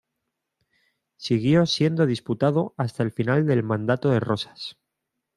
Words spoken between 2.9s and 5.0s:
el final del mandato de Rosas.